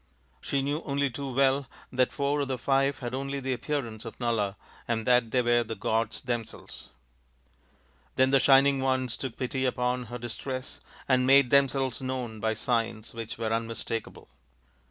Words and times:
She 0.41 0.63
knew 0.63 0.81
only 0.83 1.11
too 1.11 1.31
well 1.31 1.67
that 1.93 2.11
four 2.11 2.39
of 2.41 2.47
the 2.47 2.57
five 2.57 2.97
had 3.01 3.13
only 3.13 3.39
the 3.39 3.53
appearance 3.53 4.03
of 4.03 4.19
Nala 4.19 4.57
and 4.87 5.05
that 5.05 5.29
they 5.29 5.43
were 5.43 5.63
the 5.63 5.75
gods 5.75 6.21
themselves. 6.21 6.89
Then 8.15 8.31
the 8.31 8.39
Shining 8.39 8.79
Ones 8.79 9.15
took 9.15 9.37
pity 9.37 9.63
upon 9.63 10.05
her 10.05 10.17
dis 10.17 10.37
tress 10.37 10.79
and 11.07 11.27
made 11.27 11.51
themselves 11.51 12.01
known 12.01 12.39
by 12.39 12.55
signs 12.55 13.13
which 13.13 13.37
were 13.37 13.53
unmistakable. 13.53 14.27